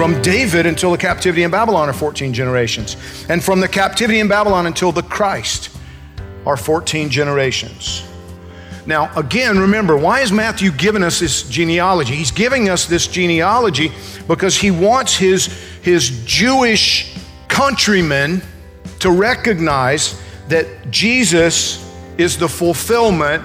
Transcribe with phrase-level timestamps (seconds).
[0.00, 2.96] From David until the captivity in Babylon are 14 generations.
[3.28, 5.76] And from the captivity in Babylon until the Christ
[6.46, 8.02] are 14 generations.
[8.86, 12.14] Now, again, remember, why is Matthew giving us this genealogy?
[12.14, 13.92] He's giving us this genealogy
[14.26, 15.48] because he wants his,
[15.82, 17.14] his Jewish
[17.48, 18.40] countrymen
[19.00, 23.44] to recognize that Jesus is the fulfillment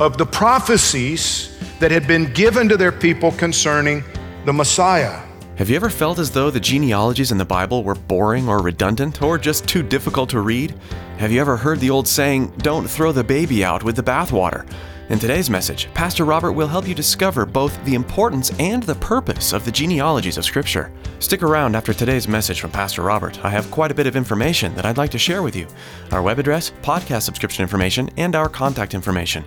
[0.00, 4.02] of the prophecies that had been given to their people concerning
[4.46, 5.26] the Messiah.
[5.60, 9.20] Have you ever felt as though the genealogies in the Bible were boring or redundant
[9.20, 10.74] or just too difficult to read?
[11.18, 14.66] Have you ever heard the old saying, don't throw the baby out with the bathwater?
[15.10, 19.52] In today's message, Pastor Robert will help you discover both the importance and the purpose
[19.52, 20.90] of the genealogies of Scripture.
[21.18, 23.44] Stick around after today's message from Pastor Robert.
[23.44, 25.66] I have quite a bit of information that I'd like to share with you
[26.10, 29.44] our web address, podcast subscription information, and our contact information.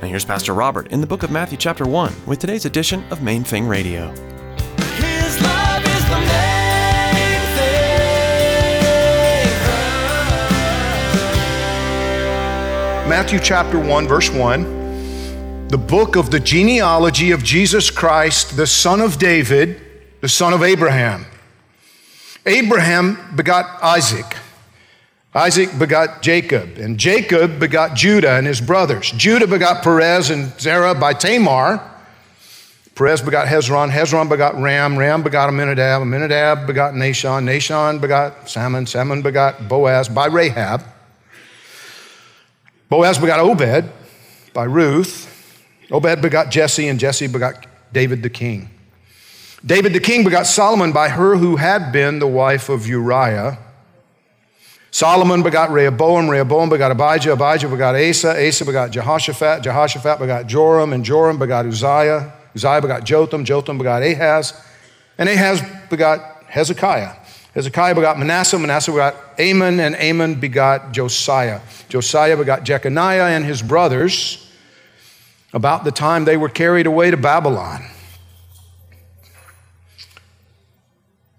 [0.00, 3.22] And here's Pastor Robert in the book of Matthew, chapter 1, with today's edition of
[3.22, 4.31] Main Thing Radio.
[13.12, 19.02] Matthew chapter 1, verse 1, the book of the genealogy of Jesus Christ, the son
[19.02, 19.78] of David,
[20.22, 21.26] the son of Abraham.
[22.46, 24.24] Abraham begot Isaac.
[25.34, 29.10] Isaac begot Jacob, and Jacob begot Judah and his brothers.
[29.10, 31.86] Judah begot Perez and Zerah by Tamar.
[32.94, 38.86] Perez begot Hezron, Hezron begot Ram, Ram begot Amminadab, Amminadab begot Nahshon, Nahshon begot Salmon,
[38.86, 40.82] Salmon begot Boaz by Rahab.
[42.92, 43.90] Boaz begot Obed
[44.52, 45.26] by Ruth.
[45.90, 48.68] Obed begot Jesse, and Jesse begot David the king.
[49.64, 53.58] David the king begot Solomon by her who had been the wife of Uriah.
[54.90, 60.92] Solomon begot Rehoboam, Rehoboam begot Abijah, Abijah begot Asa, Asa begot Jehoshaphat, Jehoshaphat begot Joram,
[60.92, 64.52] and Joram begot Uzziah, Uzziah begot Jotham, Jotham begot Ahaz,
[65.16, 67.14] and Ahaz begot Hezekiah.
[67.54, 71.60] Hezekiah begot Manasseh, Manasseh begot Amon, and Amon begot Josiah.
[71.88, 74.50] Josiah begot Jeconiah and his brothers
[75.52, 77.84] about the time they were carried away to Babylon.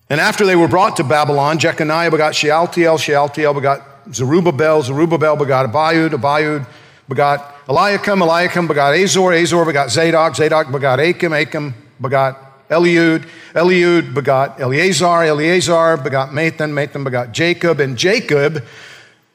[0.07, 3.81] And after they were brought to Babylon, Jeconiah begot Shealtiel, Shealtiel begot
[4.13, 6.67] Zerubbabel, Zerubbabel begot Abiud, Abiud
[7.09, 14.13] begot Eliakim, Eliakim begot Azor, Azor begot Zadok, Zadok begot Achim, Achim begot Eliud, Eliud
[14.13, 18.63] begot Eleazar, Eleazar begot Matthan, Matthan begot Jacob, and Jacob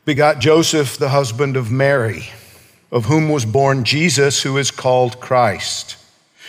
[0.04, 2.30] begot Joseph, the husband of Mary,
[2.90, 5.96] of whom was born Jesus, who is called Christ.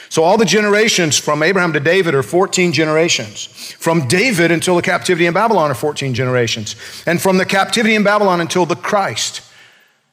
[0.10, 3.46] So all the generations from Abraham to David are 14 generations.
[3.78, 6.76] From David until the captivity in Babylon are 14 generations.
[7.06, 9.42] And from the captivity in Babylon until the Christ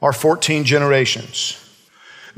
[0.03, 1.66] are 14 generations.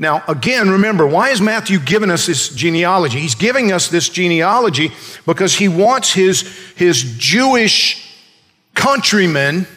[0.01, 3.19] Now, again, remember, why is Matthew giving us this genealogy?
[3.19, 4.91] He's giving us this genealogy
[5.25, 6.41] because he wants his,
[6.77, 8.17] his Jewish
[8.73, 9.67] countrymen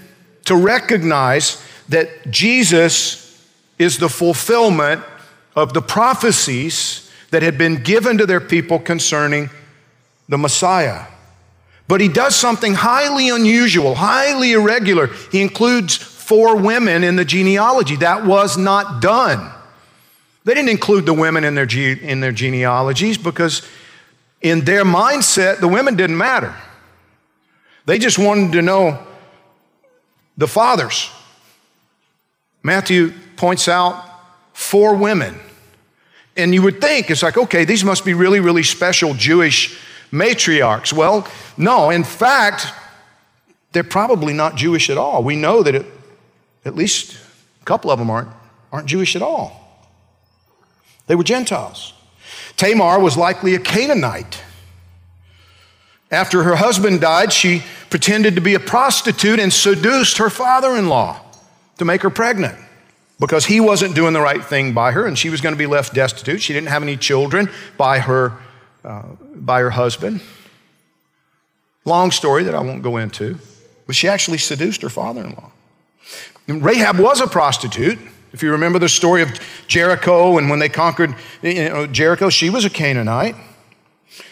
[0.45, 3.45] to recognize that Jesus
[3.81, 5.03] is the fulfillment
[5.57, 9.51] of the prophecies that had been given to their people concerning
[10.29, 11.07] the Messiah.
[11.89, 15.09] But he does something highly unusual, highly irregular.
[15.33, 17.97] He includes four women in the genealogy.
[17.97, 19.53] That was not done.
[20.45, 23.63] They didn't include the women in their, ge- in their genealogies because,
[24.41, 26.55] in their mindset, the women didn't matter.
[27.87, 28.99] They just wanted to know
[30.37, 31.11] the fathers.
[32.63, 34.05] Matthew points out
[34.53, 35.39] four women.
[36.37, 39.79] And you would think, it's like, okay, these must be really, really special Jewish
[40.11, 40.93] matriarchs.
[40.93, 41.27] Well,
[41.57, 42.67] no, in fact,
[43.73, 45.23] they're probably not Jewish at all.
[45.23, 45.87] We know that it,
[46.65, 47.17] at least
[47.61, 48.29] a couple of them aren't,
[48.71, 49.62] aren't Jewish at all.
[51.07, 51.93] They were Gentiles.
[52.57, 54.43] Tamar was likely a Canaanite.
[56.11, 60.89] After her husband died, she pretended to be a prostitute and seduced her father in
[60.89, 61.21] law
[61.79, 62.59] to make her pregnant
[63.19, 65.67] because he wasn't doing the right thing by her and she was going to be
[65.67, 66.43] left destitute.
[66.43, 67.49] She didn't have any children
[67.79, 68.37] by her
[68.85, 69.03] uh,
[69.35, 70.21] by her husband.
[71.85, 73.39] Long story that I won't go into,
[73.87, 75.53] but she actually seduced her father in law.
[76.49, 77.99] Rahab was a prostitute.
[78.33, 82.51] If you remember the story of Jericho and when they conquered you know, Jericho, she
[82.51, 83.37] was a Canaanite.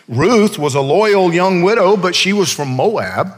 [0.09, 3.29] Ruth was a loyal young widow, but she was from Moab.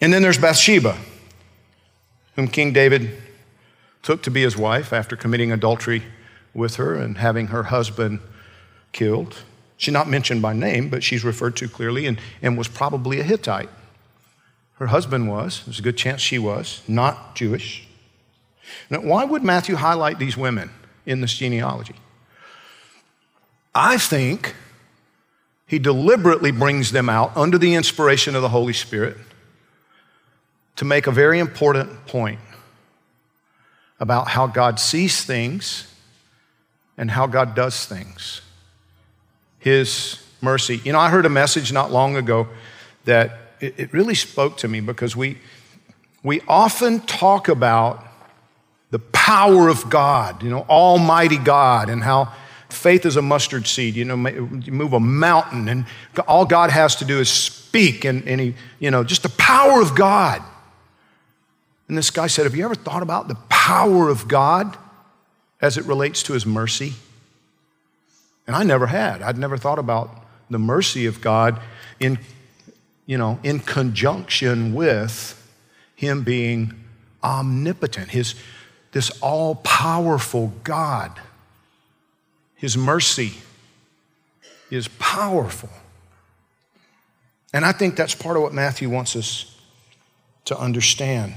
[0.00, 0.96] And then there's Bathsheba,
[2.36, 3.22] whom King David
[4.02, 6.02] took to be his wife after committing adultery
[6.54, 8.20] with her and having her husband
[8.92, 9.36] killed.
[9.76, 13.24] She's not mentioned by name, but she's referred to clearly and, and was probably a
[13.24, 13.70] Hittite.
[14.74, 17.86] Her husband was, there's a good chance she was, not Jewish.
[18.90, 20.70] Now, why would Matthew highlight these women
[21.06, 21.96] in this genealogy?
[23.74, 24.54] I think
[25.66, 29.16] he deliberately brings them out under the inspiration of the Holy Spirit
[30.76, 32.40] to make a very important point
[33.98, 35.92] about how God sees things
[36.98, 38.42] and how God does things.
[39.58, 40.80] His mercy.
[40.84, 42.48] You know, I heard a message not long ago
[43.04, 45.38] that it, really spoke to me because we,
[46.22, 48.04] we often talk about
[49.22, 52.32] power of God, you know, Almighty God, and how
[52.68, 53.94] faith is a mustard seed.
[53.94, 55.86] You know, you move a mountain, and
[56.26, 59.80] all God has to do is speak, and, and He, you know, just the power
[59.80, 60.42] of God.
[61.86, 64.76] And this guy said, Have you ever thought about the power of God
[65.60, 66.94] as it relates to His mercy?
[68.48, 69.22] And I never had.
[69.22, 71.60] I'd never thought about the mercy of God
[72.00, 72.18] in,
[73.06, 75.40] you know, in conjunction with
[75.94, 76.74] Him being
[77.22, 78.34] omnipotent, His,
[78.92, 81.18] this all powerful God.
[82.54, 83.32] His mercy
[84.70, 85.70] is powerful.
[87.52, 89.54] And I think that's part of what Matthew wants us
[90.46, 91.34] to understand.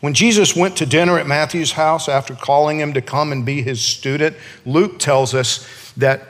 [0.00, 3.62] When Jesus went to dinner at Matthew's house after calling him to come and be
[3.62, 6.22] his student, Luke tells us that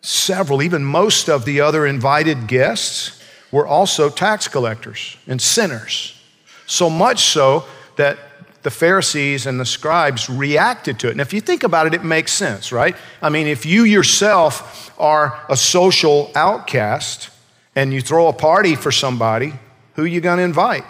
[0.00, 3.22] several, even most of the other invited guests,
[3.52, 6.20] were also tax collectors and sinners.
[6.66, 7.64] So much so
[7.96, 8.18] that
[8.66, 11.12] the Pharisees and the scribes reacted to it.
[11.12, 12.96] And if you think about it, it makes sense, right?
[13.22, 17.30] I mean, if you yourself are a social outcast
[17.76, 19.52] and you throw a party for somebody,
[19.94, 20.82] who are you going to invite?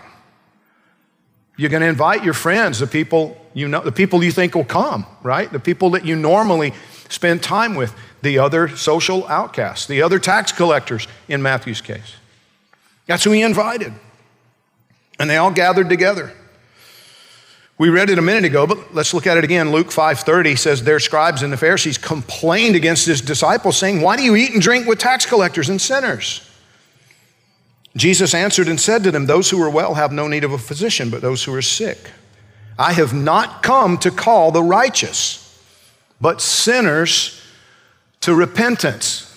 [1.59, 4.65] You're going to invite your friends, the people you know, the people you think will
[4.65, 5.53] come, right?
[5.53, 6.73] The people that you normally
[7.11, 12.15] spend time with, the other social outcasts, the other tax collectors in Matthew's case.
[13.05, 13.93] That's who he invited.
[15.19, 16.33] And they all gathered together.
[17.79, 19.71] We read it a minute ago, but let's look at it again.
[19.71, 24.23] Luke 5:30 says their scribes and the Pharisees complained against his disciples saying, "Why do
[24.23, 26.41] you eat and drink with tax collectors and sinners?"
[27.97, 30.59] Jesus answered and said to them, Those who are well have no need of a
[30.59, 32.11] physician, but those who are sick.
[32.79, 35.59] I have not come to call the righteous,
[36.21, 37.41] but sinners
[38.21, 39.35] to repentance.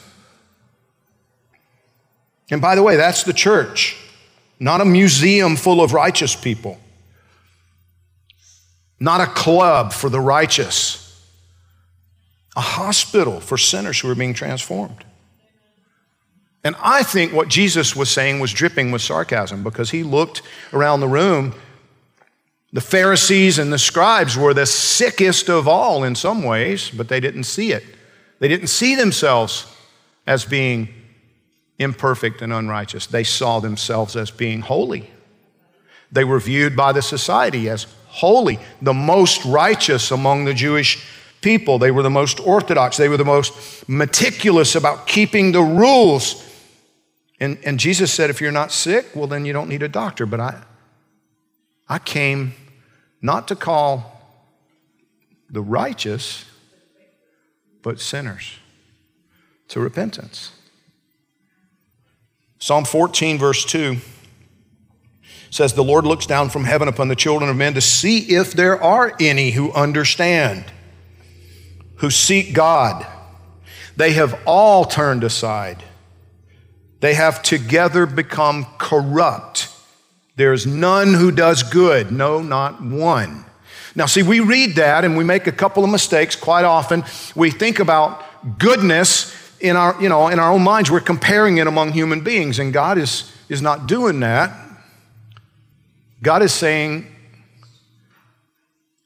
[2.52, 3.96] And by the way, that's the church,
[4.60, 6.80] not a museum full of righteous people,
[9.00, 11.06] not a club for the righteous,
[12.56, 15.06] a hospital for sinners who are being transformed.
[16.64, 20.42] And I think what Jesus was saying was dripping with sarcasm because he looked
[20.74, 21.56] around the room.
[22.74, 27.22] The Pharisees and the scribes were the sickest of all in some ways, but they
[27.22, 27.84] didn't see it.
[28.40, 29.66] They didn't see themselves
[30.28, 30.90] as being
[31.80, 33.08] imperfect and unrighteous.
[33.08, 35.10] They saw themselves as being holy.
[36.12, 41.08] They were viewed by the society as holy, the most righteous among the Jewish
[41.42, 41.80] people.
[41.80, 42.98] They were the most orthodox.
[42.98, 46.46] They were the most meticulous about keeping the rules
[47.40, 50.26] and, and Jesus said, if you're not sick, well, then you don't need a doctor.
[50.26, 50.62] But I,
[51.88, 52.54] I came
[53.22, 54.22] not to call
[55.50, 56.46] the righteous,
[57.82, 58.54] but sinners
[59.70, 60.52] to repentance.
[62.60, 63.98] Psalm 14, verse 2
[65.50, 68.54] says, The Lord looks down from heaven upon the children of men to see if
[68.54, 70.66] there are any who understand,
[71.98, 73.06] who seek God.
[73.96, 75.84] They have all turned aside.
[77.02, 79.70] They have together become corrupt.
[80.36, 83.46] There's none who does good, no, not one.
[83.96, 87.04] Now, see, we read that and we make a couple of mistakes quite often.
[87.36, 88.24] We think about
[88.58, 90.90] goodness in our, you know, in our own minds.
[90.90, 94.69] We're comparing it among human beings, and God is, is not doing that.
[96.22, 97.08] God is saying,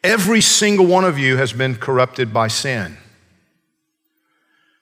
[0.04, 2.98] every single one of you has been corrupted by sin.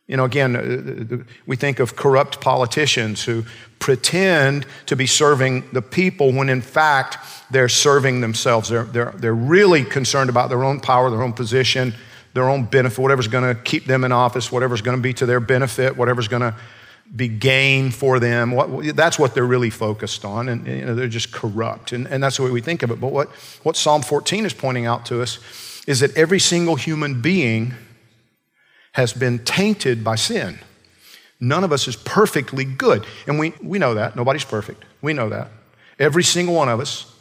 [0.08, 3.46] You know, again, uh, we think of corrupt politicians who
[3.80, 7.18] pretend to be serving the people when in fact
[7.50, 8.70] they're serving themselves.
[8.70, 11.94] They're, they're, they're really concerned about their own power, their own position,
[12.34, 15.26] their own benefit, whatever's going to keep them in office, whatever's going to be to
[15.26, 16.56] their benefit, whatever's going to
[17.14, 18.52] be gain for them.
[18.52, 21.92] What, that's what they're really focused on, and you know, they're just corrupt.
[21.92, 23.02] And, and that's the way we think of it.
[23.02, 23.30] But what,
[23.64, 25.40] what Psalm 14 is pointing out to us
[25.88, 27.74] is that every single human being
[28.94, 30.60] has been tainted by sin.
[31.40, 33.06] None of us is perfectly good.
[33.28, 34.16] And we, we know that.
[34.16, 34.86] Nobody's perfect.
[35.02, 35.50] We know that.
[35.98, 37.12] Every single one of us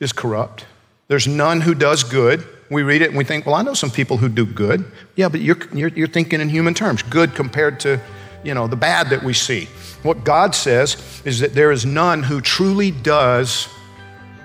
[0.00, 0.66] is corrupt.
[1.08, 2.46] There's none who does good.
[2.70, 4.84] We read it and we think, well, I know some people who do good.
[5.16, 8.00] Yeah, but you're, you're, you're thinking in human terms, good compared to
[8.44, 9.68] you know, the bad that we see.
[10.02, 13.68] What God says is that there is none who truly does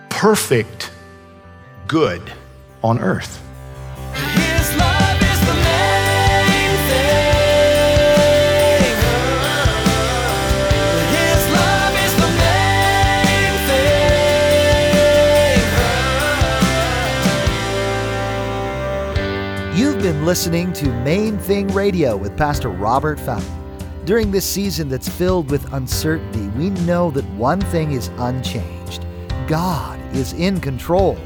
[0.10, 0.92] perfect
[1.88, 2.22] good
[2.84, 3.42] on earth.
[4.14, 7.34] His love is the main thing.
[11.14, 13.56] His love is the main
[19.72, 19.80] thing.
[19.80, 23.63] You've been listening to Main Thing Radio with Pastor Robert Fountain.
[24.06, 29.06] During this season that's filled with uncertainty, we know that one thing is unchanged
[29.48, 31.18] God is in control.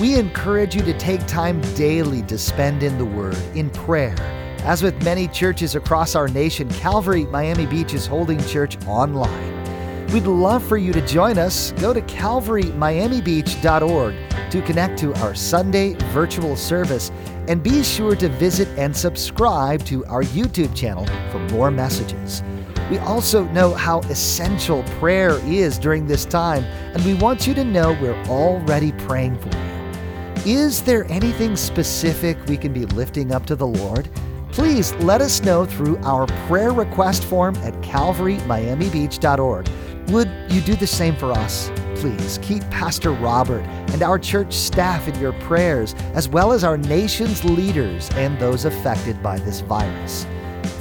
[0.00, 4.16] We encourage you to take time daily to spend in the Word, in prayer.
[4.64, 10.06] As with many churches across our nation, Calvary Miami Beach is holding church online.
[10.12, 11.72] We'd love for you to join us.
[11.72, 14.23] Go to calvarymiamibeach.org
[14.54, 17.10] to connect to our Sunday virtual service
[17.48, 22.40] and be sure to visit and subscribe to our YouTube channel for more messages.
[22.88, 26.62] We also know how essential prayer is during this time,
[26.94, 30.54] and we want you to know we're already praying for you.
[30.60, 34.08] Is there anything specific we can be lifting up to the Lord?
[34.52, 39.68] Please let us know through our prayer request form at calvarymiamibeach.org.
[40.10, 41.72] Would you do the same for us?
[42.04, 43.62] Please keep Pastor Robert
[43.94, 48.66] and our church staff in your prayers, as well as our nation's leaders and those
[48.66, 50.26] affected by this virus.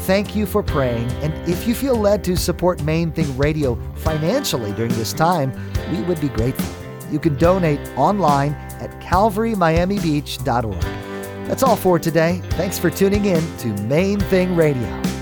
[0.05, 4.73] Thank you for praying, and if you feel led to support Main Thing Radio financially
[4.73, 5.53] during this time,
[5.93, 6.75] we would be grateful.
[7.09, 8.51] You can donate online
[8.81, 10.81] at calvarymiamibeach.org.
[11.47, 12.41] That's all for today.
[12.49, 15.12] Thanks for tuning in to Main Thing Radio.